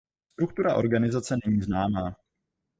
[0.37, 2.15] Struktura organizace není známá.